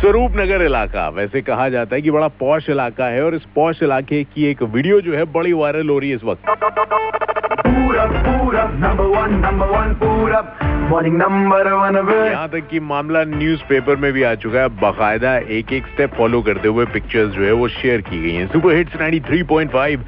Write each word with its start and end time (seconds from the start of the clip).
स्वरूप 0.00 0.36
नगर 0.36 0.62
इलाका, 0.62 1.08
वैसे 1.08 1.40
कहा 1.40 1.68
जाता 1.68 1.94
है 1.96 2.02
कि 2.02 2.10
बड़ा 2.10 2.28
पौश 2.40 2.68
इलाका 2.70 3.06
है 3.06 3.24
और 3.24 3.34
इस 3.34 3.42
पौश 3.54 3.82
इलाके 3.82 4.22
की 4.24 4.44
एक 4.44 4.62
वीडियो 4.74 5.00
जो 5.00 5.14
है 5.14 5.24
बड़ी 5.32 5.52
वायरल 5.52 5.88
हो 5.88 5.98
रही 5.98 6.10
है 6.10 6.16
इस 6.16 6.24
वक्त। 6.24 6.48
पूरा 7.66 8.06
पूरब 8.24 8.69
मॉर्निंग 10.90 11.16
नंबर 11.16 11.68
वन 11.72 11.96
यहाँ 12.26 12.48
तक 12.48 12.66
कि 12.68 12.78
मामला 12.80 13.22
न्यूज़पेपर 13.24 13.96
में 13.96 14.12
भी 14.12 14.22
आ 14.22 14.34
चुका 14.34 14.60
है। 14.60 14.68
बाकायदा 14.80 15.36
एक 15.56 15.72
एक 15.72 15.86
स्टेप 15.86 16.14
फॉलो 16.14 16.40
करते 16.42 16.68
हुए 16.68 16.84
पिक्चर्स 16.86 17.30
जो 17.32 17.42
है 17.42 17.52
वो 17.52 17.68
शेयर 17.68 18.00
की 18.00 18.20
गई 18.22 18.32
हैं। 18.34 18.46
सुपर 18.46 18.74
हिट्स 18.74 18.96
93.5 18.96 20.00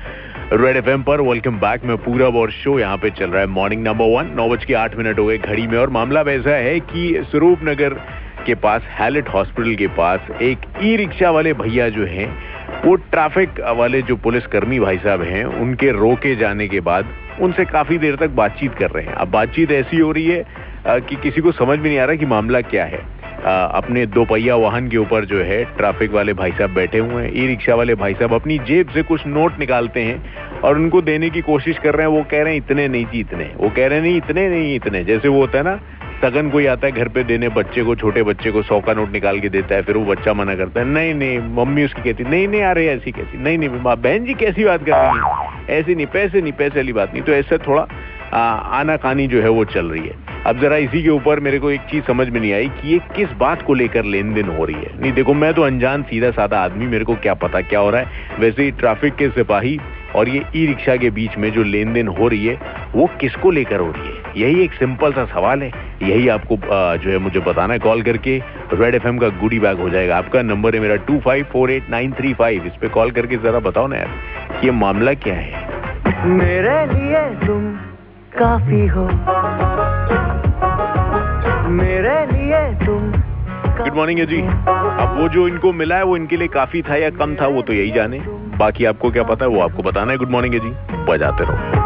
रेड 0.52 0.76
एफएम 0.76 1.02
पर 1.02 1.20
वेलकम 1.20 1.58
बैक 1.58 1.84
में 1.84 1.96
पूरा 1.96 2.28
और 2.40 2.50
शो 2.52 2.78
यहाँ 2.78 2.96
पे 2.96 3.10
चल 3.10 3.30
रहा 3.30 3.40
है। 3.40 3.46
मॉर्निंग 3.48 3.82
नंबर 3.84 4.16
वन 4.16 4.32
नौ 4.36 4.48
बज 4.48 4.64
के 4.64 4.74
आठ 4.74 4.96
मिनट 4.96 5.18
हो 5.18 5.26
गए 5.26 5.38
घड़ी 5.38 5.66
में। 5.66 5.78
और 5.78 5.90
मामला 5.90 6.22
वैसा 6.22 6.56
है 6.58 6.78
कि 6.80 7.22
स्वरूप 7.30 7.60
नगर 7.64 7.94
के 8.46 8.54
पास 8.58 8.82
हैलेट 8.90 9.28
हॉस्पिटल 9.28 9.74
के 9.74 9.86
पास 9.96 10.30
एक 10.42 10.66
ई 10.82 10.96
रिक्शा 10.96 11.30
वाले 11.30 11.52
भैया 11.52 11.88
जो 11.88 12.06
हैं, 12.06 12.26
वो 12.84 12.94
ट्रैफ़िक 12.94 13.60
वाले 13.76 14.02
जो 14.02 14.16
पुलिसकर्मी 14.16 14.80
भाई 14.80 14.98
साहब 14.98 15.22
हैं, 15.22 15.44
उनके 15.44 15.92
रोके 15.92 16.34
जाने 16.36 16.68
के 16.68 16.80
बाद 16.80 17.14
उनसे 17.40 17.64
काफ़ी 17.64 17.98
देर 17.98 18.16
तक 18.16 18.30
बातचीत 18.30 18.74
कर 18.74 18.90
रहे 18.90 19.04
हैं। 19.04 19.12
अब 19.14 19.30
बातचीत 19.30 19.70
ऐसी 19.72 19.98
हो 19.98 20.10
रही 20.12 20.26
है 20.26 20.61
कि 20.86 21.16
किसी 21.16 21.40
को 21.40 21.52
समझ 21.52 21.78
में 21.78 21.88
नहीं 21.88 21.98
आ 21.98 22.04
रहा 22.04 22.16
कि 22.16 22.26
मामला 22.26 22.60
क्या 22.60 22.84
है। 22.84 22.98
अ, 23.44 23.72
अपने 23.74 24.06
दो 24.06 24.24
पहिया 24.24 24.56
वाहन 24.56 24.88
के 24.88 24.96
ऊपर 24.96 25.24
जो 25.24 25.38
है 25.38 25.64
ट्रैफ़िक 25.64 26.10
वाले 26.10 26.32
भाई 26.32 26.50
साहब 26.52 26.70
बैठे 26.70 26.98
हुए 26.98 27.24
हैं। 27.24 27.32
ई 27.34 27.46
रिक्शा 27.46 27.74
वाले 27.74 27.94
भाई 27.94 28.14
साहब 28.14 28.34
अपनी 28.34 28.58
जेब 28.58 28.88
से 28.88 29.02
कुछ 29.02 29.26
नोट 29.26 29.58
निकालते 29.58 30.00
हैं 30.00 30.34
और 30.60 30.76
उनको 30.76 31.02
देने 31.02 31.30
की 31.30 31.40
कोशिश 31.40 31.78
कर 31.78 31.94
रहे 31.94 32.06
हैं। 32.06 32.16
वो 32.16 32.24
कह 32.30 32.42
रहे 32.42 32.52
हैं 32.52 32.60
इतने 32.60 32.88
नहीं 32.88 33.06
जी 33.06 33.20
इतने। 33.20 33.52
वो 33.56 33.68
कह 33.68 33.86
रहे 33.86 33.98
हैं 33.98 34.02
नहीं 34.02 34.16
इतने 34.16 34.48
नहीं 34.48 34.74
इतने। 34.74 35.04
जैसे 35.04 35.28
वो 35.28 35.40
होता 35.40 35.58
है 35.58 35.64
ना 35.64 35.80
सगन 36.22 36.50
कोई 36.50 36.66
आता 36.66 36.86
है 36.86 36.92
घर 36.92 37.08
पे 37.08 37.24
देने 37.24 37.48
बच्चे 37.48 37.82
को 37.82 37.94
छोटे 37.94 38.22
बच्चे 38.22 38.50
को 38.50 38.62
सौ 38.62 38.80
का 38.80 38.94
नोट 38.94 39.12
निकाल 39.12 39.40
के 39.40 39.48
देता 39.48 39.74
है 39.74 39.82
फिर 39.82 39.96
वो 39.96 40.04
बच्चा 40.04 40.32
मना 40.32 40.54
करता 40.54 40.80
है 40.80 40.86
नहीं 40.86 41.14
नहीं 41.14 41.38
मम्मी 41.38 41.84
उसकी 41.84 42.02
कहती 42.02 42.24
नहीं 42.24 42.48
नहीं 42.48 42.62
आ 42.62 42.72
रही 42.72 42.86
ऐसी 42.86 43.12
कैसी 43.12 43.38
नहीं 43.38 43.58
नहीं 43.58 43.68
बहन 43.68 44.24
जी 44.24 44.34
कैसी 44.34 44.64
बात 44.64 44.86
कर 44.86 44.92
रही 44.92 45.20
है? 45.20 45.80
ऐसी 45.80 45.94
नहीं 45.94 46.06
पैसे 46.06 46.42
नहीं 46.42 46.52
पैसे 46.52 46.78
वाली 46.78 46.92
बात 46.92 47.12
नहीं। 47.12 47.22
तो 47.22 47.32
ऐसा 47.32 47.56
थोड़ा 47.56 47.86
आ, 48.32 48.40
आना 48.54 48.96
कानी 48.96 49.26
जो 49.26 49.42
है 49.42 49.48
वो 49.48 49.64
चल 49.64 49.86
रही 49.86 50.06
है। 50.06 50.31
अब 50.46 50.60
जरा 50.60 50.76
इसी 50.76 51.02
के 51.02 51.08
ऊपर 51.08 51.40
मेरे 51.40 51.58
को 51.58 51.70
एक 51.70 51.80
चीज़ 51.80 52.04
समझ 52.04 52.28
में 52.28 52.40
नहीं 52.40 52.52
आई 52.52 52.68
कि 52.70 52.92
ये 52.92 52.98
किस 53.16 53.32
बात 53.32 53.62
को 53.62 53.74
लेकर 53.74 54.04
लेन 54.04 54.32
देन 54.34 54.48
हो 54.48 54.64
रही 54.64 54.76
है। 54.76 54.90
नहीं, 55.00 55.12
देखो, 55.12 55.34
मैं 55.34 55.52
तो 55.54 55.62
अनजान 55.62 56.02
सीधा 56.02 56.30
साधा 56.30 56.58
आदमी, 56.58 56.86
मेरे 56.86 57.04
को 57.04 57.14
क्या 57.16 57.34
पता 57.34 57.60
क्या 57.60 57.80
हो 57.80 57.90
रहा 57.90 58.00
है। 58.00 58.38
वैसे 58.40 58.62
ही 58.62 58.70
ट्रैफ़िक 58.70 59.14
के 59.14 59.28
सिपाही 59.28 59.78
और 60.14 60.28
ये 60.28 60.42
ई 60.56 60.66
रिक्शा 60.66 60.96
के 60.96 61.10
बीच 61.10 61.36
में 61.38 61.50
जो 61.52 61.62
लेन 61.62 61.92
देन 61.92 62.08
हो 62.08 62.28
रही 62.28 62.46
है, 62.46 62.58
वो 62.94 63.08
किसको 63.20 63.50
लेकर 63.50 63.80
हो 63.80 63.90
रही 63.90 64.06
है? 64.06 64.22
यही 64.36 64.62
एक 64.64 64.72
सिंपल 64.72 65.12
सा 65.12 65.24
सवाल 65.24 65.62
है। 65.62 65.70
यही 66.02 66.28
आपको 66.28 66.56
जो 66.96 67.10
है 67.10 67.18
मुझे 67.18 67.40
बताना 67.40 67.72
है। 67.72 67.78
कॉल 67.78 68.02
करके 68.02 68.38
रेड 68.72 68.94
एफएम 68.94 69.18
का 69.18 69.28
गुडी 69.40 69.58
बैग 69.60 69.78
हो 69.78 69.88
जाएगा। 69.90 70.16
आपका 70.16 70.42
नंबर 70.42 70.74
है 70.74 70.80
मेरा 70.80 70.96
two 71.06 71.18
five 71.20 71.46
four 71.52 71.70
eight 71.70 71.90
nine 71.90 72.12
three 72.12 72.34
five. 72.34 72.66
इस 72.66 72.72
पर 72.72 72.88
कॉल 72.88 73.10
करके 73.10 73.36
जरा 73.38 73.58
बताओ 73.60 73.86
ना 73.86 73.96
यार 73.96 74.64
ये 74.64 74.70
मामला 74.72 75.14
क्या 75.16 75.34
है? 75.34 75.70
मेरे 76.26 76.84
लिए 76.88 77.24
तुम 77.46 77.72
काफ़ी 78.36 78.86
हो। 78.86 79.08
गुड 83.82 83.94
मॉर्निंग 83.96 84.18
है 84.18 84.26
जी 84.26 84.40
अब 84.42 85.16
वो 85.20 85.28
जो 85.28 85.48
इनको 85.48 85.72
मिला 85.72 85.96
है, 85.96 86.04
वो 86.04 86.16
इनके 86.16 86.36
लिए 86.36 86.48
काफ़ी 86.48 86.82
था 86.82 86.96
या 86.96 87.10
कम 87.10 87.36
था, 87.36 87.46
वो 87.46 87.62
तो 87.62 87.72
यही 87.72 87.90
जाने। 87.90 88.18
बाकी 88.58 88.84
आपको 88.84 89.10
क्या 89.10 89.22
पता 89.22 89.44
है, 89.44 89.50
वो 89.50 89.60
आपको 89.60 89.82
बताना 89.82 90.12
है। 90.12 90.18
गुड 90.18 90.30
मॉर्निंग 90.30 90.54
है 90.54 90.60
जी 90.60 91.02
बजाते 91.04 91.44
रहो। 91.44 91.81